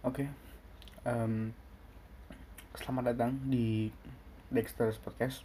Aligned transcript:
Oke, 0.00 0.24
em, 1.04 1.52
selamat 2.72 3.12
datang 3.12 3.36
di 3.52 3.92
Dexter's 4.48 4.96
Podcast 4.96 5.44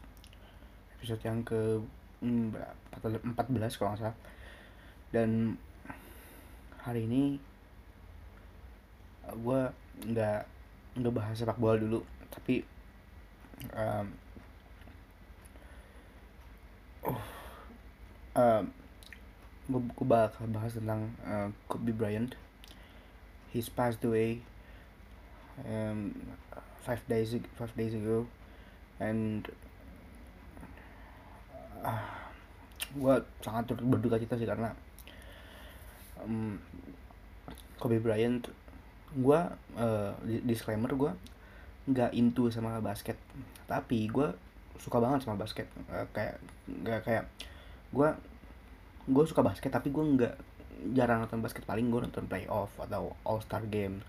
episode 0.96 1.20
yang 1.28 1.44
ke 1.44 1.84
mm, 2.24 2.56
berapa? 2.56 3.20
14 3.52 3.76
kalau 3.76 3.92
nggak 3.92 4.00
salah. 4.00 4.18
Dan 5.12 5.60
hari 6.88 7.04
ini 7.04 7.36
gue 9.28 9.62
nggak 10.08 10.42
nggak 11.04 11.16
bahas 11.20 11.36
sepak 11.36 11.60
bola 11.60 11.76
dulu, 11.76 12.00
tapi 12.32 12.64
em, 13.76 14.08
oh, 17.04 17.20
em, 18.40 18.72
gue, 19.68 20.08
bakal 20.08 20.48
bahas 20.48 20.72
tentang 20.80 21.12
eh, 21.28 21.52
Kobe 21.68 21.92
Bryant. 21.92 22.45
He's 23.56 23.72
passed 23.72 24.04
away 24.04 24.44
um, 25.64 26.12
five 26.84 27.00
days 27.08 27.32
five 27.56 27.72
days 27.80 27.96
ago. 27.96 28.28
And 29.00 29.48
uh, 31.80 32.04
gue 32.92 33.16
sangat 33.40 33.72
berduka 33.80 34.20
cita 34.20 34.36
sih 34.36 34.44
karena 34.44 34.76
um, 36.20 36.60
Kobe 37.80 38.04
Bryant 38.04 38.44
gue 39.16 39.40
uh, 39.80 40.12
di- 40.28 40.44
disclaimer 40.44 40.92
gue 40.92 41.16
nggak 41.88 42.12
into 42.12 42.52
sama 42.52 42.84
basket. 42.84 43.16
Tapi 43.72 44.12
gue 44.12 44.36
suka 44.84 45.00
banget 45.00 45.24
sama 45.24 45.40
basket. 45.40 45.72
Uh, 45.88 46.04
kayak 46.12 46.44
nggak 46.68 47.08
kayak 47.08 47.24
gue 47.96 48.10
gue 49.08 49.24
suka 49.24 49.40
basket 49.40 49.72
tapi 49.72 49.96
gue 49.96 50.04
nggak 50.04 50.36
jarang 50.94 51.24
nonton 51.24 51.40
basket 51.40 51.64
paling 51.64 51.88
gue 51.88 52.04
nonton 52.04 52.28
playoff 52.28 52.72
atau 52.78 53.16
all 53.24 53.40
star 53.40 53.64
game 53.68 54.04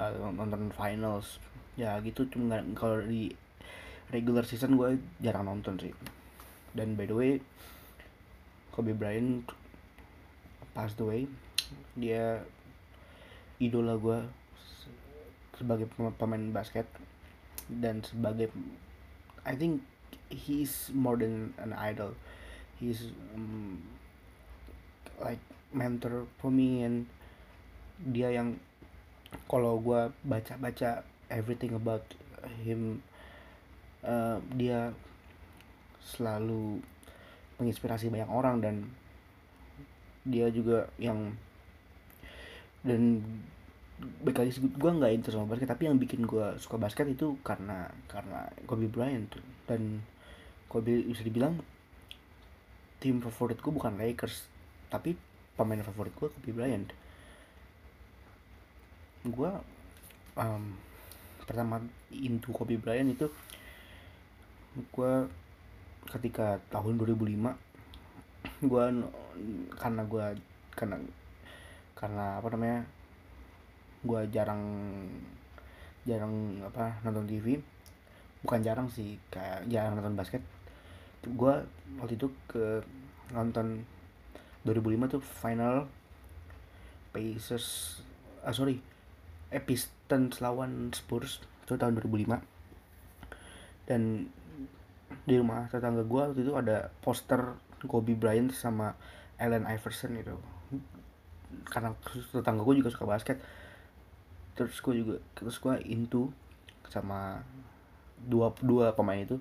uh, 0.00 0.12
nonton 0.34 0.72
finals. 0.74 1.38
Ya 1.76 1.96
gitu 2.00 2.24
cuma 2.32 2.60
kalau 2.72 3.04
di 3.04 3.36
regular 4.10 4.46
season 4.46 4.80
gue 4.80 5.00
jarang 5.20 5.46
nonton 5.46 5.76
sih. 5.78 5.92
Dan 6.76 6.94
by 6.94 7.06
the 7.08 7.16
way 7.16 7.32
Kobe 8.72 8.92
Bryant 8.92 9.48
passed 10.76 11.00
away. 11.00 11.28
Dia 11.96 12.44
idola 13.56 13.96
gue 13.96 14.18
sebagai 15.56 15.88
pem- 15.88 16.16
pemain 16.16 16.52
basket. 16.52 16.84
Dan 17.66 18.04
sebagai 18.04 18.52
I 19.46 19.56
think 19.56 19.82
he's 20.28 20.90
more 20.92 21.16
than 21.16 21.54
an 21.62 21.72
idol. 21.72 22.12
He's 22.76 23.14
um, 23.32 23.80
like 25.16 25.40
mentor 25.76 26.24
for 26.40 26.48
me 26.48 26.82
and 26.82 27.04
dia 28.00 28.32
yang 28.32 28.56
kalau 29.44 29.76
gue 29.78 30.08
baca-baca 30.24 31.04
everything 31.28 31.76
about 31.76 32.02
him 32.64 33.04
uh, 34.00 34.40
dia 34.56 34.96
selalu 36.00 36.80
menginspirasi 37.60 38.08
banyak 38.08 38.30
orang 38.32 38.56
dan 38.64 38.76
dia 40.26 40.48
juga 40.50 40.88
yang 40.98 41.36
dan 42.82 43.22
baik 43.96 44.36
lagi 44.36 44.52
gue 44.60 44.90
nggak 44.92 45.12
into 45.16 45.32
sama 45.32 45.48
basket 45.48 45.72
tapi 45.72 45.88
yang 45.88 45.96
bikin 45.96 46.28
gue 46.28 46.60
suka 46.60 46.76
basket 46.76 47.08
itu 47.08 47.40
karena 47.40 47.88
karena 48.06 48.52
Kobe 48.68 48.86
Bryant. 48.86 49.32
Dan 49.64 50.04
Kobe 50.68 51.02
bisa 51.08 51.24
dibilang 51.24 51.58
tim 53.00 53.20
favorit 53.24 53.58
gue 53.60 53.72
bukan 53.72 53.96
Lakers 53.96 54.48
tapi 54.92 55.16
pemain 55.56 55.80
favorit 55.80 56.12
gue 56.12 56.28
Kobe 56.28 56.50
Bryant. 56.52 56.88
Gue 59.26 59.50
um, 60.36 60.64
pertama 61.48 61.80
into 62.12 62.52
Kobe 62.52 62.76
Bryant 62.76 63.08
itu 63.08 63.26
gue 64.76 65.12
ketika 66.06 66.60
tahun 66.68 67.00
2005 67.00 67.56
gue 68.68 68.84
karena 69.74 70.02
gue 70.06 70.24
karena 70.76 70.96
karena 71.96 72.26
apa 72.38 72.48
namanya 72.52 72.80
gue 74.04 74.20
jarang 74.30 74.62
jarang 76.06 76.60
apa 76.62 77.00
nonton 77.02 77.26
TV 77.26 77.58
bukan 78.44 78.60
jarang 78.62 78.86
sih 78.92 79.18
kayak 79.32 79.66
jarang 79.66 79.98
nonton 79.98 80.14
basket. 80.14 80.44
Gue 81.26 81.66
waktu 81.98 82.14
itu 82.14 82.30
ke 82.46 82.84
nonton 83.34 83.82
2005 84.66 85.14
tuh 85.14 85.22
final 85.22 85.86
Pacers 87.14 88.02
ah 88.42 88.52
sorry 88.52 88.82
eh 89.54 89.62
Pistons 89.62 90.42
lawan 90.42 90.90
Spurs 90.90 91.40
itu 91.64 91.78
tahun 91.78 91.96
2005 92.02 92.42
dan 93.86 94.26
di 95.26 95.34
rumah 95.38 95.70
tetangga 95.70 96.02
gue 96.02 96.20
waktu 96.22 96.40
itu 96.42 96.54
ada 96.54 96.90
poster 97.02 97.54
Kobe 97.86 98.18
Bryant 98.18 98.50
sama 98.50 98.98
Allen 99.38 99.66
Iverson 99.66 100.18
gitu. 100.18 100.34
Karena 101.70 101.94
tetangga 102.34 102.62
gue 102.66 102.82
juga 102.82 102.90
suka 102.90 103.06
basket. 103.06 103.38
Terus 104.58 104.78
gue 104.82 104.94
juga 105.02 105.14
terus 105.38 105.56
gue 105.62 105.74
into 105.86 106.34
sama 106.90 107.42
dua 108.26 108.50
dua 108.58 108.94
pemain 108.94 109.18
itu. 109.18 109.38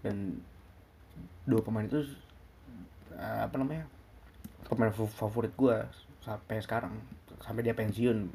Dan 0.00 0.40
dua 1.44 1.60
pemain 1.60 1.84
itu 1.84 2.00
eh, 3.12 3.40
apa 3.44 3.56
namanya 3.60 3.84
pemain 4.72 4.88
fa- 4.88 5.04
favorit 5.28 5.52
gue 5.52 5.76
sampai 6.24 6.64
sekarang 6.64 6.96
sampai 7.44 7.60
dia 7.60 7.76
pensiun. 7.76 8.32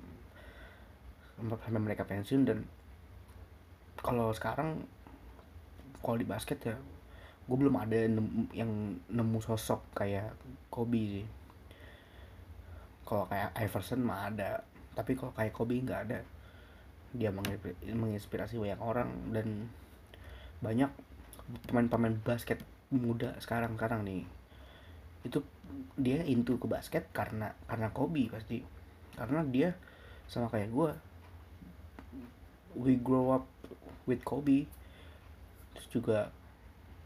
Sampai 1.41 1.81
mereka 1.81 2.05
pensiun 2.05 2.45
dan 2.45 2.61
kalau 3.97 4.29
sekarang 4.29 4.85
kalau 6.05 6.21
di 6.21 6.29
basket 6.29 6.61
ya 6.61 6.77
gue 7.47 7.57
belum 7.57 7.73
ada 7.81 8.05
yang 8.53 8.69
nemu 9.09 9.39
sosok 9.41 9.81
kayak 9.97 10.29
Kobe 10.69 11.01
sih. 11.21 11.27
Kalau 13.01 13.25
kayak 13.25 13.57
Iverson 13.57 14.05
mah 14.05 14.29
ada 14.29 14.61
tapi 14.93 15.17
kalau 15.17 15.33
kayak 15.33 15.57
Kobe 15.57 15.81
nggak 15.81 16.01
ada. 16.05 16.21
Dia 17.17 17.33
menginspir- 17.33 17.81
menginspirasi 17.81 18.61
banyak 18.61 18.77
orang 18.77 19.09
dan 19.33 19.73
banyak 20.61 20.91
pemain-pemain 21.65 22.13
basket 22.21 22.61
muda 22.93 23.33
sekarang 23.41 23.73
sekarang 23.73 24.05
nih. 24.05 24.27
Itu 25.25 25.41
dia 25.97 26.21
into 26.25 26.61
ke 26.61 26.69
basket 26.69 27.09
karena 27.09 27.53
karena 27.65 27.89
Kobe 27.89 28.29
pasti. 28.29 28.61
Karena 29.17 29.41
dia 29.47 29.73
sama 30.29 30.51
kayak 30.51 30.69
gue 30.69 30.89
we 32.77 32.99
grow 33.01 33.33
up 33.33 33.45
with 34.05 34.21
Kobe. 34.21 34.69
Terus 35.73 35.87
juga 35.89 36.19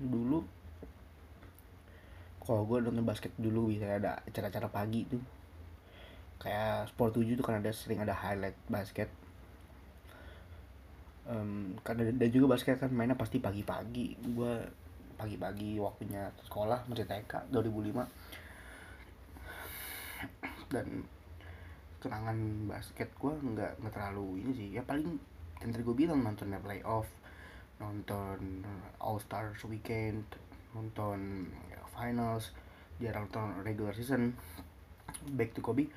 dulu 0.01 0.43
kalau 2.41 2.65
gue 2.65 2.83
nonton 2.83 3.05
basket 3.05 3.31
dulu 3.37 3.69
bisa 3.69 3.85
ada 3.85 4.17
acara-acara 4.25 4.67
pagi 4.67 5.05
tuh 5.05 5.21
kayak 6.41 6.89
Sport 6.89 7.21
7 7.21 7.37
tuh 7.37 7.45
kan 7.45 7.61
ada 7.61 7.69
sering 7.69 8.01
ada 8.01 8.17
highlight 8.17 8.57
basket. 8.65 9.07
Em, 11.29 11.77
karena 11.85 12.09
dan 12.09 12.29
juga 12.33 12.57
basket 12.57 12.81
kan 12.81 12.89
mainnya 12.89 13.13
pasti 13.13 13.37
pagi-pagi. 13.37 14.17
Gue 14.33 14.57
pagi-pagi 15.21 15.77
waktunya 15.77 16.33
sekolah 16.49 16.89
masih 16.89 17.05
TK 17.05 17.53
2005 17.53 18.40
dan 20.71 21.03
kenangan 22.01 22.65
basket 22.65 23.11
gue 23.19 23.29
nggak 23.29 23.83
nggak 23.83 23.93
terlalu 23.93 24.41
ini 24.41 24.51
sih. 24.55 24.67
Ya 24.73 24.81
paling 24.81 25.19
yang 25.61 25.69
tadi 25.69 25.83
gue 25.85 25.93
bilang 25.93 26.25
nontonnya 26.25 26.57
playoff 26.57 27.05
nonton 27.77 28.65
All 28.97 29.21
Stars 29.21 29.61
Weekend 29.67 30.25
nonton 30.71 31.51
finals 31.91 32.55
jarang 32.97 33.27
nonton 33.27 33.61
regular 33.61 33.93
season. 33.93 34.33
Back 35.35 35.53
to 35.53 35.61
Kobe. 35.61 35.91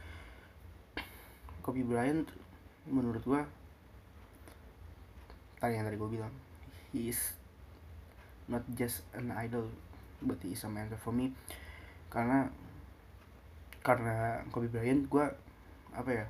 Kobe 1.64 1.80
Bryant 1.80 2.28
menurut 2.84 3.24
gue 3.24 3.40
tadi 5.56 5.80
yang 5.80 5.88
tadi 5.88 5.96
gue 5.96 6.10
bilang 6.12 6.34
he 6.92 7.08
is 7.08 7.40
not 8.52 8.60
just 8.76 9.00
an 9.16 9.32
idol 9.32 9.64
but 10.20 10.36
he 10.44 10.52
is 10.52 10.60
a 10.66 10.68
mentor 10.68 11.00
for 11.00 11.14
me. 11.14 11.32
Karena 12.12 12.52
karena 13.84 14.40
Kobe 14.48 14.72
Bryant 14.72 15.04
gue 15.04 15.26
apa 15.92 16.10
ya 16.10 16.26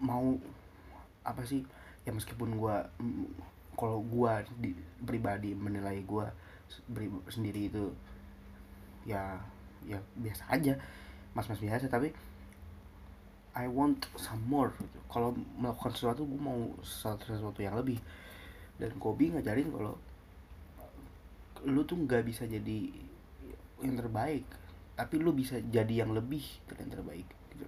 mau 0.00 0.40
apa 1.20 1.44
sih 1.44 1.60
ya 2.08 2.16
meskipun 2.16 2.56
gue 2.56 2.76
kalau 3.76 4.00
gue 4.00 4.32
di, 4.58 4.70
pribadi 5.04 5.52
menilai 5.52 6.00
gue 6.02 6.26
sendiri 7.28 7.68
itu 7.68 7.92
ya 9.04 9.36
ya 9.84 10.00
biasa 10.16 10.48
aja 10.48 10.74
mas-mas 11.36 11.60
biasa 11.60 11.92
tapi 11.92 12.10
I 13.58 13.66
want 13.66 14.08
some 14.16 14.42
more 14.48 14.72
gitu. 14.80 14.98
kalau 15.12 15.36
melakukan 15.58 15.92
sesuatu 15.92 16.24
gue 16.24 16.40
mau 16.40 16.72
sesuatu, 16.80 17.28
sesuatu 17.28 17.60
yang 17.60 17.76
lebih 17.76 18.00
dan 18.80 18.96
Kobe 18.96 19.28
ngajarin 19.28 19.68
kalau 19.68 19.94
lu 21.66 21.82
tuh 21.84 21.98
nggak 21.98 22.22
bisa 22.22 22.46
jadi 22.46 22.94
yang 23.82 23.98
terbaik 23.98 24.46
tapi 24.98 25.22
lu 25.22 25.30
bisa 25.30 25.62
jadi 25.70 26.02
yang 26.02 26.10
lebih 26.10 26.42
yang 26.74 26.90
terbaik 26.90 27.28
gitu. 27.54 27.66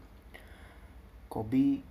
Kobe 1.30 1.86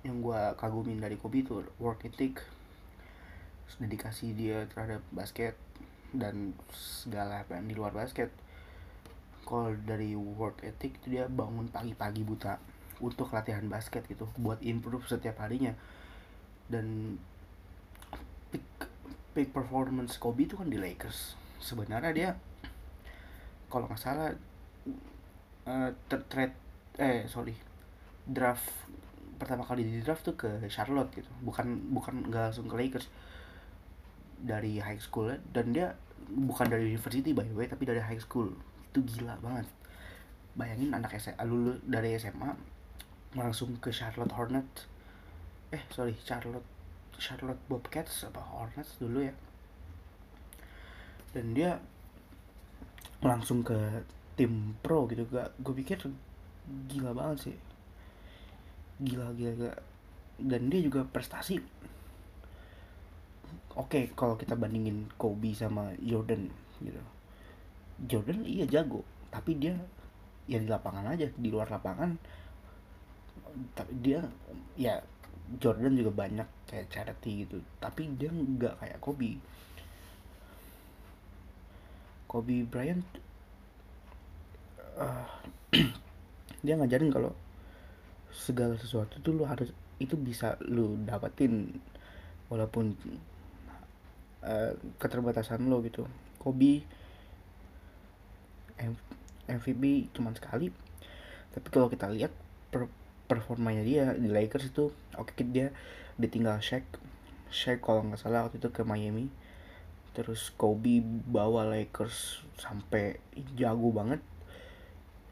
yang 0.00 0.24
gue 0.24 0.40
kagumin 0.56 0.96
dari 0.96 1.20
Kobe 1.20 1.44
itu 1.44 1.60
work 1.76 2.08
ethic 2.08 2.40
dedikasi 3.76 4.32
dia 4.32 4.64
terhadap 4.72 5.04
basket 5.12 5.56
dan 6.10 6.56
segala 6.72 7.44
apa 7.44 7.60
yang 7.60 7.68
di 7.68 7.76
luar 7.76 7.92
basket. 7.92 8.32
Kalau 9.44 9.76
dari 9.84 10.16
work 10.16 10.64
ethic 10.64 11.00
itu 11.04 11.20
dia 11.20 11.28
bangun 11.28 11.68
pagi-pagi 11.68 12.24
buta 12.24 12.56
untuk 13.00 13.32
latihan 13.32 13.64
basket 13.68 14.04
gitu 14.08 14.28
buat 14.40 14.60
improve 14.64 15.04
setiap 15.06 15.40
harinya. 15.44 15.76
Dan 16.68 17.16
peak 18.50 18.64
peak 19.36 19.50
performance 19.54 20.18
Kobe 20.18 20.48
itu 20.48 20.58
kan 20.58 20.68
di 20.68 20.80
Lakers. 20.80 21.38
Sebenarnya 21.60 22.12
dia 22.12 22.30
kalau 23.70 23.86
nggak 23.86 24.02
salah 24.02 24.34
uh, 25.64 25.90
trade 26.28 26.52
eh 26.98 27.24
sorry 27.30 27.54
draft 28.26 28.66
pertama 29.40 29.64
kali 29.64 29.88
di 29.88 30.04
draft 30.04 30.26
tuh 30.26 30.36
ke 30.36 30.60
Charlotte 30.68 31.08
gitu. 31.16 31.30
Bukan 31.40 31.94
bukan 31.96 32.28
nggak 32.28 32.52
langsung 32.52 32.68
ke 32.68 32.76
Lakers. 32.76 33.08
Dari 34.40 34.80
high 34.80 35.00
school 35.00 35.32
dan 35.52 35.72
dia 35.72 35.96
bukan 36.28 36.68
dari 36.68 36.92
university 36.92 37.32
by 37.32 37.44
the 37.48 37.56
way 37.56 37.64
tapi 37.64 37.88
dari 37.88 38.04
high 38.04 38.20
school. 38.20 38.52
Itu 38.92 39.00
gila 39.00 39.40
banget. 39.40 39.64
Bayangin 40.52 40.92
anak 40.92 41.16
SMA 41.16 41.40
lulus 41.48 41.80
dari 41.88 42.18
SMA 42.20 42.52
langsung 43.32 43.78
ke 43.80 43.88
Charlotte 43.88 44.34
Hornets. 44.36 44.84
Eh 45.72 45.80
sorry 45.88 46.12
Charlotte 46.20 46.66
Charlotte 47.16 47.60
Bobcats 47.70 48.28
apa 48.28 48.44
Hornets 48.44 49.00
dulu 49.00 49.24
ya. 49.24 49.34
Dan 51.32 51.56
dia 51.56 51.80
langsung 53.20 53.60
ke 53.60 53.76
tim 54.36 54.72
pro 54.80 55.04
gitu 55.04 55.28
gak 55.28 55.52
gue 55.60 55.74
pikir 55.84 56.00
gila 56.88 57.12
banget 57.12 57.50
sih. 57.50 57.56
Gila 59.00 59.32
gila, 59.36 59.52
gila. 59.56 59.74
dan 60.40 60.72
dia 60.72 60.80
juga 60.80 61.04
prestasi. 61.04 61.60
Oke 63.76 63.76
okay, 63.76 64.04
kalau 64.16 64.34
kita 64.40 64.56
bandingin 64.56 65.08
Kobe 65.20 65.52
sama 65.52 65.92
Jordan 66.00 66.48
gitu. 66.80 67.00
Jordan 68.08 68.48
iya 68.48 68.64
jago 68.64 69.04
tapi 69.30 69.60
dia 69.60 69.78
ya 70.50 70.58
di 70.58 70.66
lapangan 70.66 71.06
aja 71.12 71.28
di 71.30 71.48
luar 71.48 71.70
lapangan. 71.70 72.16
Tapi 73.76 73.92
dia 74.00 74.24
ya 74.74 74.98
Jordan 75.60 75.94
juga 75.94 76.26
banyak 76.26 76.48
kayak 76.66 76.90
charity 76.90 77.46
gitu. 77.46 77.62
Tapi 77.78 78.10
dia 78.18 78.32
nggak 78.32 78.80
kayak 78.80 78.98
Kobe 78.98 79.38
Kobe 82.30 82.62
Bryant 82.62 83.02
uh, 84.94 85.26
dia 86.64 86.78
ngajarin 86.78 87.10
kalau 87.10 87.34
segala 88.30 88.78
sesuatu 88.78 89.18
tuh 89.18 89.34
lu 89.34 89.42
harus 89.42 89.74
itu 89.98 90.14
bisa 90.14 90.54
lu 90.62 90.94
dapetin 91.02 91.74
walaupun 92.46 92.94
uh, 94.46 94.72
keterbatasan 95.02 95.66
lo 95.66 95.82
gitu. 95.82 96.06
Kobe 96.38 96.86
MVP 99.50 100.14
cuma 100.14 100.30
sekali. 100.32 100.70
Tapi 101.50 101.66
kalau 101.68 101.90
kita 101.90 102.08
lihat 102.08 102.30
per 102.70 102.86
performanya 103.26 103.82
dia 103.82 104.14
di 104.14 104.26
Lakers 104.26 104.70
itu 104.70 104.94
oke 105.18 105.34
okay, 105.34 105.44
dia 105.44 105.74
ditinggal 106.16 106.62
Shaq. 106.62 106.86
Shaq 107.50 107.82
kalau 107.82 108.06
nggak 108.06 108.22
salah 108.22 108.46
waktu 108.46 108.62
itu 108.62 108.70
ke 108.70 108.86
Miami 108.86 109.28
terus 110.10 110.50
Kobe 110.58 110.98
bawa 111.04 111.70
Lakers 111.70 112.42
sampai 112.58 113.22
jago 113.54 113.94
banget. 113.94 114.20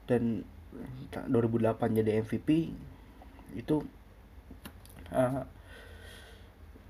Dan 0.09 0.47
2008 1.13 1.99
jadi 2.01 2.25
MVP 2.25 2.73
itu 3.59 3.77
uh, 5.13 5.43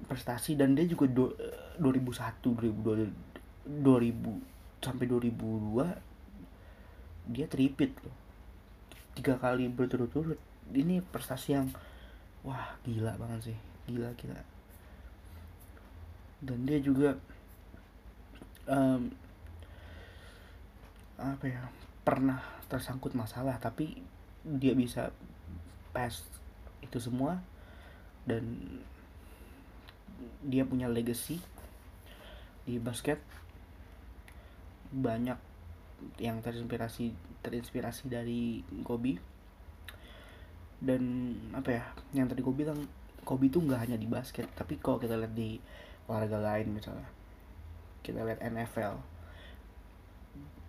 prestasi. 0.07 0.55
Dan 0.55 0.77
dia 0.77 0.87
juga 0.87 1.09
do, 1.09 1.33
2001 1.81 2.43
2000 2.43 3.29
2000 3.69 4.81
sampai 4.81 5.05
2002 5.05 7.29
dia 7.29 7.45
tripit 7.45 7.93
loh. 8.05 8.17
Tiga 9.13 9.37
kali 9.37 9.69
berturut-turut. 9.69 10.41
Ini 10.73 11.05
prestasi 11.05 11.57
yang 11.57 11.69
wah 12.45 12.77
gila 12.85 13.17
banget 13.21 13.53
sih. 13.53 13.59
Gila 13.89 14.13
gila. 14.17 14.41
Dan 16.39 16.65
dia 16.65 16.79
juga 16.79 17.19
um, 18.69 19.11
apa 21.19 21.45
ya 21.51 21.63
pernah 22.07 22.39
tersangkut 22.71 23.13
masalah 23.19 23.59
tapi 23.59 23.99
dia 24.47 24.73
bisa 24.73 25.11
pass 25.91 26.25
itu 26.85 27.03
semua 27.03 27.43
dan 28.29 28.45
dia 30.45 30.63
punya 30.69 30.87
legacy 30.87 31.41
di 32.69 32.79
basket. 32.79 33.19
Banyak 34.89 35.37
yang 36.23 36.41
terinspirasi 36.41 37.13
terinspirasi 37.43 38.09
dari 38.09 38.63
Kobe. 38.87 39.19
Dan 40.79 41.35
apa 41.53 41.71
ya 41.75 41.85
yang 42.15 42.31
tadi 42.31 42.41
gue 42.45 42.55
bilang 42.55 42.79
Kobe 43.29 43.53
itu 43.53 43.61
nggak 43.61 43.85
hanya 43.85 44.01
di 44.01 44.09
basket 44.09 44.49
tapi 44.57 44.81
kalau 44.81 44.97
kita 44.97 45.13
lihat 45.19 45.37
di 45.37 45.61
olahraga 46.09 46.41
lain 46.41 46.73
misalnya 46.73 47.05
kita 48.09 48.25
lihat 48.25 48.41
NFL 48.41 48.97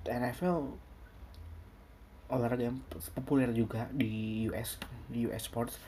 NFL 0.03 0.75
olahraga 2.29 2.67
yang 2.67 2.77
populer 3.15 3.49
juga 3.55 3.87
di 3.95 4.43
US 4.51 4.75
di 5.07 5.23
US 5.31 5.47
sports. 5.47 5.79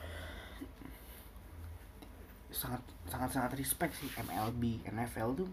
Sangat 2.48 2.80
sangat 3.06 3.30
sangat 3.36 3.52
respect 3.60 3.92
sih 4.00 4.08
MLB 4.16 4.80
NFL 4.88 5.44
tuh. 5.44 5.50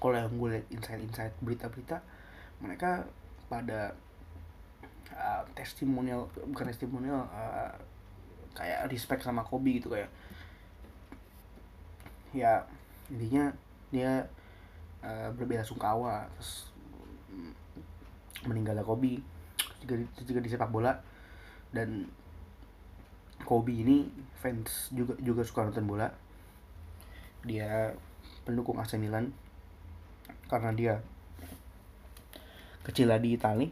Kalau 0.00 0.16
yang 0.16 0.32
gue 0.32 0.48
lihat 0.56 0.66
insight 0.72 1.00
insight 1.04 1.34
berita-berita 1.44 2.00
mereka 2.64 3.04
pada 3.52 3.92
uh, 5.12 5.42
testimonial 5.52 6.30
bukan 6.48 6.66
testimonial 6.70 7.26
uh, 7.30 7.74
kayak 8.54 8.90
respect 8.90 9.22
sama 9.22 9.46
Kobe 9.46 9.78
gitu 9.78 9.94
kayak 9.94 10.10
ya 12.34 12.66
intinya 13.08 13.54
dia 13.88 14.28
uh, 15.02 15.30
berbela 15.34 15.62
sungkawa 15.62 16.26
terus 16.36 16.70
meninggalnya 18.46 18.86
Kobe 18.86 19.18
juga 19.82 19.94
juga 20.22 20.40
di 20.42 20.50
sepak 20.50 20.70
bola. 20.70 20.94
Dan 21.68 22.08
Kobe 23.44 23.72
ini 23.72 24.08
fans 24.38 24.90
juga 24.94 25.14
juga 25.22 25.42
suka 25.46 25.66
nonton 25.66 25.86
bola. 25.86 26.08
Dia 27.46 27.94
pendukung 28.42 28.78
AC 28.80 28.98
Milan 28.98 29.30
karena 30.48 30.70
dia 30.74 30.94
kecil 32.86 33.12
di 33.20 33.36
Itali. 33.36 33.68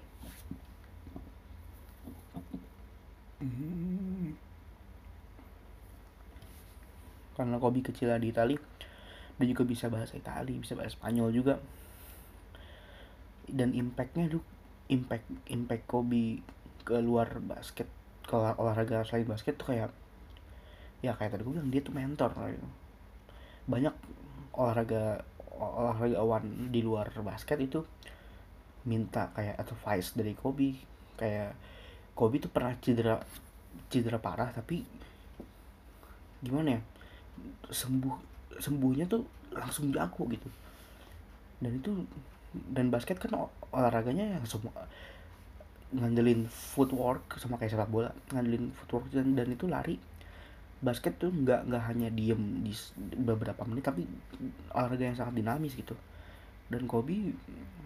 Karena 7.36 7.60
Kobe 7.60 7.84
kecil 7.84 8.16
di 8.16 8.32
Itali 8.32 8.56
dia 9.36 9.46
juga 9.52 9.62
bisa 9.68 9.92
bahasa 9.92 10.16
Itali 10.16 10.56
bisa 10.56 10.72
bahasa 10.72 10.96
Spanyol 10.96 11.28
juga 11.32 11.60
dan 13.46 13.76
impactnya 13.76 14.32
tuh 14.32 14.42
impact 14.90 15.26
impact 15.50 15.84
Kobe 15.86 16.42
ke 16.86 16.96
luar 17.02 17.42
basket 17.42 17.90
ke 18.26 18.34
olahraga 18.34 19.06
selain 19.06 19.26
basket 19.26 19.54
tuh 19.58 19.74
kayak 19.74 19.90
ya 21.02 21.14
kayak 21.14 21.36
tadi 21.36 21.42
gue 21.46 21.54
bilang 21.54 21.70
dia 21.70 21.82
tuh 21.82 21.94
mentor 21.94 22.34
gitu. 22.50 22.68
banyak 23.70 23.94
olahraga 24.56 25.22
olahragawan 25.56 26.72
di 26.72 26.80
luar 26.82 27.12
basket 27.22 27.58
itu 27.62 27.80
minta 28.86 29.30
kayak 29.34 29.58
advice 29.62 30.14
dari 30.14 30.34
Kobe 30.34 30.78
kayak 31.18 31.52
Kobe 32.14 32.38
tuh 32.38 32.50
pernah 32.50 32.74
cedera 32.78 33.18
cedera 33.90 34.18
parah 34.18 34.50
tapi 34.54 34.82
gimana 36.40 36.78
ya 36.78 36.80
sembuh 37.70 38.35
sembuhnya 38.58 39.06
tuh 39.08 39.24
langsung 39.52 39.92
jago 39.92 40.28
gitu. 40.28 40.48
Dan 41.60 41.80
itu 41.80 41.90
dan 42.72 42.88
basket 42.88 43.20
kan 43.20 43.48
olahraganya 43.72 44.40
yang 44.40 44.44
semua 44.48 44.72
ngandelin 45.92 46.50
footwork 46.50 47.38
sama 47.38 47.60
kayak 47.60 47.78
sepak 47.78 47.90
bola 47.92 48.10
ngandelin 48.34 48.74
footwork 48.74 49.06
dan, 49.12 49.36
dan 49.36 49.48
itu 49.52 49.66
lari. 49.68 49.96
Basket 50.76 51.16
tuh 51.16 51.32
nggak 51.32 51.72
nggak 51.72 51.82
hanya 51.88 52.08
diem 52.12 52.60
di 52.60 52.72
beberapa 53.16 53.64
menit 53.64 53.88
tapi 53.88 54.04
olahraga 54.76 55.08
yang 55.08 55.16
sangat 55.16 55.34
dinamis 55.40 55.72
gitu. 55.72 55.96
Dan 56.66 56.84
Kobe 56.90 57.32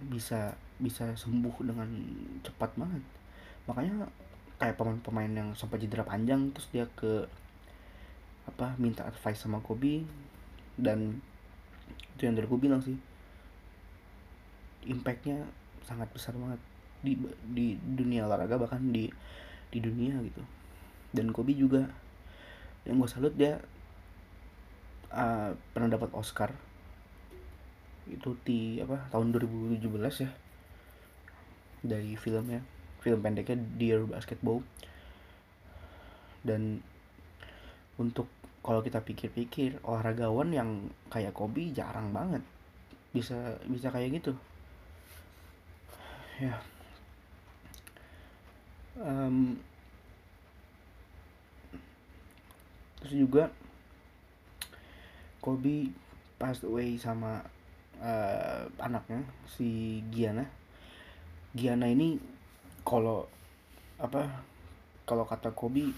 bisa 0.09 0.57
bisa 0.81 1.13
sembuh 1.15 1.61
dengan 1.61 1.87
cepat 2.43 2.75
banget. 2.75 3.05
Makanya 3.69 4.09
kayak 4.61 4.77
pemain-pemain 4.77 5.33
yang 5.33 5.49
sampai 5.57 5.81
cedera 5.81 6.05
panjang 6.05 6.53
terus 6.53 6.69
dia 6.69 6.85
ke 6.93 7.25
apa 8.45 8.75
minta 8.77 9.07
advice 9.07 9.41
sama 9.41 9.63
Kobe 9.63 10.05
dan 10.81 11.21
itu 12.17 12.25
yang 12.25 12.37
dari 12.37 12.49
gue 12.49 12.61
bilang 12.61 12.81
sih 12.81 12.97
impactnya 14.89 15.45
sangat 15.85 16.09
besar 16.13 16.33
banget 16.37 16.61
di 17.01 17.17
di 17.53 17.67
dunia 17.81 18.29
olahraga 18.29 18.61
bahkan 18.61 18.81
di 18.93 19.09
di 19.73 19.79
dunia 19.81 20.21
gitu. 20.25 20.43
Dan 21.13 21.33
Kobe 21.33 21.57
juga 21.57 21.89
yang 22.85 23.01
gue 23.01 23.09
salut 23.09 23.33
dia 23.37 23.61
uh, 25.13 25.53
pernah 25.73 25.89
dapat 25.89 26.13
Oscar. 26.17 26.53
Itu 28.09 28.37
di 28.45 28.81
apa 28.81 29.09
tahun 29.13 29.33
2017 29.37 30.25
ya 30.25 30.31
dari 31.81 32.13
filmnya 32.21 32.61
film 33.01 33.21
pendeknya 33.25 33.57
Dear 33.77 34.05
Basketball. 34.05 34.65
Dan 36.41 36.81
untuk 38.01 38.29
kalau 38.61 38.85
kita 38.85 39.01
pikir-pikir 39.01 39.81
olahragawan 39.85 40.53
yang 40.53 40.71
kayak 41.09 41.33
Kobe 41.33 41.73
jarang 41.73 42.13
banget. 42.13 42.45
Bisa 43.11 43.57
bisa 43.67 43.89
kayak 43.89 44.21
gitu. 44.21 44.33
Ya. 46.41 46.57
Um, 49.01 49.57
terus 53.01 53.17
juga 53.17 53.45
Kobe 55.41 55.89
passed 56.37 56.69
away 56.69 57.01
sama 57.01 57.41
uh, 57.97 58.69
anaknya 58.77 59.25
si 59.49 60.01
Giana 60.13 60.45
Giana 61.57 61.89
ini 61.89 62.21
kalau 62.85 63.25
apa 63.97 64.45
kalau 65.09 65.25
kata 65.25 65.53
Kobe 65.57 65.93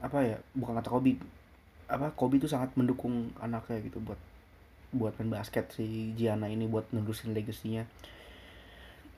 apa 0.00 0.18
ya 0.24 0.36
bukan 0.56 0.80
kata 0.80 0.88
Kobe 0.88 1.20
apa 1.90 2.14
Kobe 2.16 2.40
itu 2.40 2.48
sangat 2.48 2.72
mendukung 2.78 3.34
anaknya 3.42 3.82
gitu 3.84 4.00
buat 4.00 4.18
buat 4.90 5.14
main 5.18 5.30
basket 5.30 5.70
si 5.70 6.10
Giana 6.18 6.50
ini 6.50 6.66
buat 6.66 6.86
nerusin 6.90 7.30
legasinya. 7.30 7.86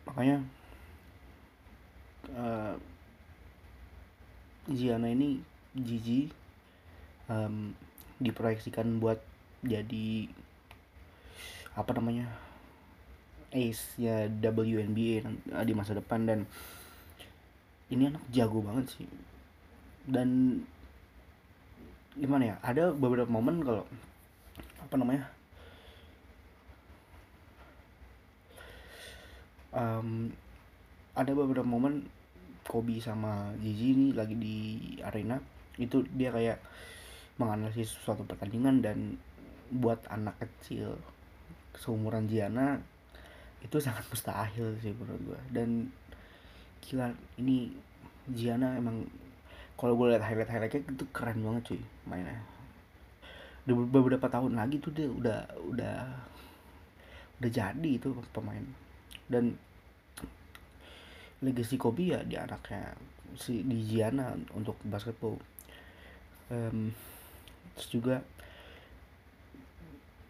Makanya 0.04 0.44
uh, 2.36 2.76
Giana 4.68 5.08
ini 5.08 5.40
Gigi 5.72 6.28
um, 7.28 7.72
diproyeksikan 8.20 9.00
buat 9.00 9.20
jadi 9.64 10.28
apa 11.72 11.90
namanya 11.96 12.28
ace 13.52 13.96
ya 13.96 14.28
WNBA 14.28 15.24
di 15.64 15.72
masa 15.72 15.96
depan 15.96 16.28
dan 16.28 16.40
ini 17.88 18.12
anak 18.12 18.24
jago 18.28 18.60
banget 18.60 18.92
sih. 18.92 19.08
Dan 20.04 20.60
gimana 22.12 22.44
ya 22.52 22.56
ada 22.60 22.92
beberapa 22.92 23.28
momen 23.28 23.64
kalau 23.64 23.84
apa 24.84 24.94
namanya 25.00 25.24
um, 29.72 30.28
ada 31.16 31.32
beberapa 31.32 31.64
momen 31.64 32.04
Kobe 32.62 33.00
sama 33.02 33.50
Gigi 33.58 33.96
ini 33.96 34.06
lagi 34.14 34.36
di 34.38 34.56
arena 35.02 35.40
itu 35.80 36.04
dia 36.14 36.30
kayak 36.30 36.60
menganalisis 37.40 37.96
suatu 38.04 38.22
pertandingan 38.28 38.84
dan 38.84 39.16
buat 39.72 40.04
anak 40.12 40.36
kecil 40.38 41.00
seumuran 41.74 42.28
Giana 42.28 42.76
itu 43.64 43.80
sangat 43.80 44.04
mustahil 44.12 44.76
sih 44.84 44.92
menurut 44.92 45.32
gue 45.32 45.40
dan 45.54 45.88
gila 46.84 47.08
ini 47.40 47.72
Giana 48.28 48.76
emang 48.76 49.08
kalau 49.76 49.98
gue 49.98 50.14
lihat 50.14 50.22
highlight 50.22 50.50
highlightnya 50.50 50.80
itu 50.86 51.04
keren 51.10 51.42
banget 51.42 51.62
cuy 51.74 51.82
mainnya. 52.06 52.38
Di 53.66 53.72
beberapa 53.74 54.26
tahun 54.30 54.58
lagi 54.58 54.78
tuh 54.78 54.94
dia 54.94 55.10
udah 55.10 55.42
udah 55.70 55.96
udah 57.42 57.50
jadi 57.50 57.90
itu 57.98 58.14
pemain. 58.30 58.62
Dan 59.26 59.58
legasi 61.42 61.74
Kobe 61.74 62.14
ya 62.14 62.22
di 62.22 62.38
anaknya 62.38 62.94
si 63.34 63.66
di 63.66 63.82
Giana 63.82 64.34
untuk 64.54 64.78
basketball. 64.86 65.38
Um, 66.52 66.92
terus 67.74 67.88
juga 67.90 68.16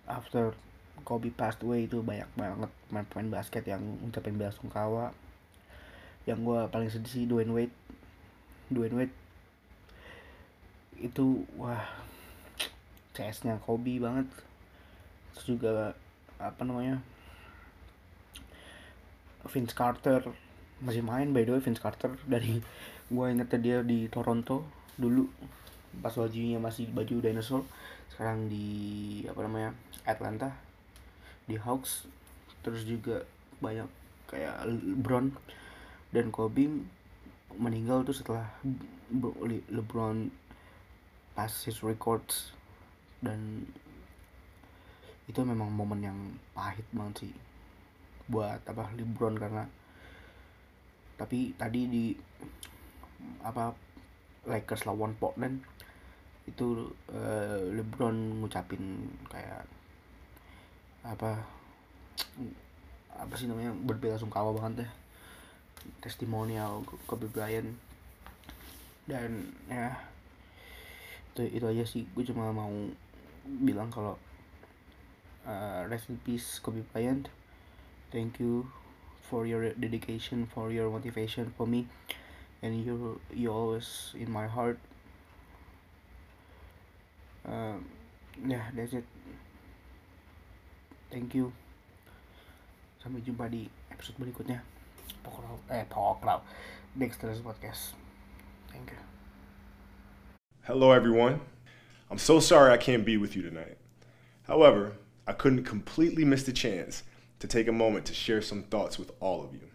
after 0.08 0.56
Kobe 1.02 1.34
passed 1.34 1.60
away 1.66 1.90
itu 1.90 1.98
banyak 2.00 2.30
banget 2.38 2.70
pemain-pemain 2.88 3.42
basket 3.42 3.66
yang 3.66 3.82
ucapin 4.06 4.38
bela 4.38 4.54
sungkawa. 4.54 5.12
Yang 6.24 6.38
gue 6.46 6.60
paling 6.70 6.90
sedih 6.92 7.12
sih 7.12 7.24
Dwayne 7.26 7.52
Wade. 7.52 7.74
Dwayne 8.70 8.96
Wade 8.96 9.21
itu 11.02 11.44
wah 11.58 11.82
CS-nya 13.12 13.60
Kobe 13.60 13.98
banget. 14.00 14.30
Terus 15.34 15.46
juga 15.58 15.92
apa 16.40 16.62
namanya 16.64 17.02
Vince 19.50 19.74
Carter 19.74 20.22
masih 20.82 21.02
main 21.02 21.30
by 21.30 21.42
the 21.42 21.52
way 21.58 21.62
Vince 21.62 21.82
Carter. 21.82 22.14
Dari 22.24 22.62
gue 23.12 23.26
ingetnya 23.28 23.58
dia 23.60 23.78
di 23.84 24.08
Toronto 24.08 24.64
dulu 24.96 25.26
pas 26.00 26.14
bajunya 26.16 26.56
masih 26.56 26.88
baju 26.88 27.20
dinosaur. 27.20 27.66
Sekarang 28.08 28.48
di 28.48 29.20
apa 29.28 29.40
namanya 29.44 29.70
Atlanta 30.08 30.54
di 31.44 31.58
Hawks. 31.58 32.06
Terus 32.62 32.86
juga 32.86 33.26
banyak 33.58 33.90
kayak 34.30 34.64
LeBron 34.64 35.34
dan 36.14 36.32
Kobe 36.32 36.64
meninggal 37.52 38.00
tuh 38.08 38.16
setelah 38.16 38.48
LeBron 39.68 40.32
pass 41.32 41.64
his 41.64 41.80
records. 41.80 42.52
Dan 43.22 43.66
itu 45.30 45.40
memang 45.46 45.70
momen 45.70 46.02
yang 46.02 46.18
pahit 46.52 46.84
banget 46.90 47.26
sih 47.26 47.32
buat 48.26 48.62
apa 48.66 48.90
LeBron 48.98 49.38
karena 49.38 49.64
tapi 51.14 51.54
tadi 51.54 51.80
di 51.86 52.04
apa 53.46 53.70
Lakers 54.50 54.86
lawan 54.90 55.14
Portland 55.14 55.62
itu 56.50 56.90
uh, 57.14 57.58
LeBron 57.70 58.42
ngucapin 58.42 59.06
kayak 59.30 59.62
apa 61.06 61.38
apa 63.14 63.34
sih 63.38 63.46
namanya 63.46 63.70
berbela 63.86 64.18
sungkawa 64.18 64.50
banget 64.50 64.82
deh 64.82 64.90
testimonial 66.02 66.82
Kobe 67.06 67.26
Bryant. 67.30 67.74
Dan 69.06 69.50
ya 69.66 69.98
itu 71.32 71.48
itu 71.48 71.64
aja 71.64 71.84
sih. 71.88 72.04
Gue 72.12 72.28
cuma 72.28 72.52
mau 72.52 72.70
bilang 73.64 73.88
kalau 73.88 74.20
uh, 75.48 75.82
rest 75.88 76.12
in 76.12 76.20
peace 76.20 76.60
Kobe 76.60 76.84
Bryant. 76.92 77.32
Thank 78.12 78.36
you 78.36 78.68
for 79.24 79.48
your 79.48 79.72
dedication 79.72 80.44
for 80.44 80.68
your 80.68 80.92
motivation 80.92 81.56
for 81.56 81.64
me. 81.64 81.88
And 82.60 82.76
you 82.76 83.18
you 83.32 83.48
always 83.48 84.12
in 84.14 84.28
my 84.28 84.44
heart. 84.44 84.76
Uh, 87.48 87.80
yeah 88.36 88.68
that's 88.76 88.92
it. 88.92 89.08
Thank 91.08 91.32
you. 91.32 91.56
Sampai 93.00 93.24
jumpa 93.24 93.48
di 93.48 93.66
episode 93.90 94.20
berikutnya. 94.20 94.62
Pokoknya 95.24 95.50
eh 95.72 95.84
Pokoknya 95.88 96.44
Dexter's 96.94 97.40
Podcast. 97.40 97.98
Thank 98.70 98.94
you 98.94 99.11
hello 100.64 100.92
everyone 100.92 101.40
I'm 102.10 102.18
so 102.18 102.40
sorry 102.40 102.72
I 102.72 102.76
can't 102.76 103.04
be 103.04 103.16
with 103.16 103.36
you 103.36 103.42
tonight 103.42 103.76
however 104.44 104.92
I 105.26 105.32
couldn't 105.32 105.64
completely 105.64 106.24
miss 106.24 106.44
the 106.44 106.52
chance 106.52 107.02
to 107.40 107.46
take 107.46 107.68
a 107.68 107.72
moment 107.72 108.06
to 108.06 108.14
share 108.14 108.42
some 108.42 108.62
thoughts 108.64 108.98
with 108.98 109.12
all 109.20 109.44
of 109.44 109.52
you 109.52 109.68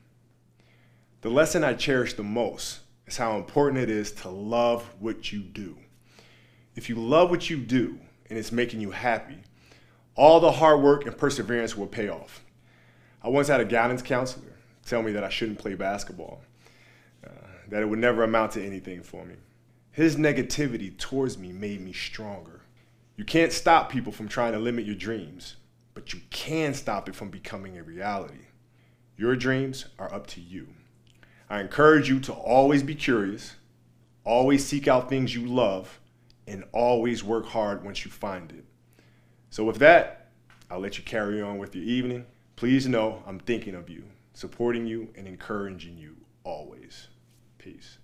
the 1.22 1.30
lesson 1.30 1.64
I 1.64 1.74
cherish 1.74 2.14
the 2.14 2.24
most 2.24 2.80
is 3.06 3.18
how 3.18 3.38
important 3.38 3.84
it 3.84 3.90
is 3.90 4.12
to 4.14 4.30
love 4.30 4.84
what 5.00 5.32
you 5.32 5.40
do 5.40 5.78
if 6.76 6.90
you 6.90 6.96
love 6.96 7.30
what 7.30 7.50
you 7.50 7.58
do 7.58 8.00
and 8.30 8.38
it's 8.38 8.52
making 8.52 8.82
you 8.82 8.92
happy 8.92 9.40
all 10.18 10.40
the 10.40 10.52
hard 10.52 10.82
work 10.82 11.06
and 11.06 11.16
perseverance 11.16 11.78
will 11.78 11.88
pay 11.88 12.10
off. 12.10 12.44
I 13.24 13.30
once 13.30 13.48
had 13.48 13.62
a 13.62 13.66
guidance 13.66 14.02
counselor 14.02 14.58
tell 14.86 15.04
me 15.04 15.12
that 15.12 15.24
I 15.24 15.30
shouldn't 15.30 15.60
play 15.60 15.76
basketball, 15.76 16.42
uh, 17.26 17.30
that 17.70 17.84
it 17.84 17.86
would 17.86 18.00
never 18.00 18.24
amount 18.24 18.54
to 18.54 18.66
anything 18.66 19.04
for 19.04 19.24
me. 19.24 19.36
His 19.98 20.16
negativity 20.16 20.96
towards 20.96 21.40
me 21.40 21.52
made 21.52 21.82
me 21.82 21.92
stronger. 21.92 22.62
You 23.16 23.26
can't 23.26 23.52
stop 23.52 23.92
people 23.92 24.12
from 24.12 24.28
trying 24.28 24.54
to 24.54 24.60
limit 24.60 24.86
your 24.86 24.94
dreams, 24.94 25.56
but 25.96 26.14
you 26.14 26.20
can 26.30 26.76
stop 26.76 27.10
it 27.10 27.16
from 27.16 27.32
becoming 27.32 27.80
a 27.80 27.84
reality. 27.84 28.46
Your 29.18 29.36
dreams 29.36 29.86
are 29.98 30.14
up 30.14 30.28
to 30.28 30.40
you. 30.40 30.68
I 31.50 31.62
encourage 31.62 32.10
you 32.10 32.20
to 32.20 32.32
always 32.32 32.84
be 32.84 32.94
curious, 32.94 33.56
always 34.24 34.64
seek 34.64 34.88
out 34.88 35.10
things 35.10 35.34
you 35.34 35.48
love, 35.48 36.00
and 36.46 36.64
always 36.74 37.24
work 37.24 37.48
hard 37.48 37.84
once 37.84 38.06
you 38.06 38.12
find 38.12 38.52
it. 38.52 38.66
So, 39.50 39.64
with 39.64 39.78
that, 39.78 40.30
I'll 40.70 40.80
let 40.80 41.00
you 41.00 41.04
carry 41.06 41.42
on 41.42 41.58
with 41.58 41.76
your 41.76 41.86
evening. 41.86 42.28
Please 42.56 42.88
know 42.88 43.24
I'm 43.26 43.40
thinking 43.40 43.74
of 43.74 43.90
you, 43.90 44.04
supporting 44.36 44.86
you, 44.86 45.10
and 45.16 45.28
encouraging 45.28 45.98
you 45.98 46.18
always. 46.44 47.08
Peace. 47.58 47.98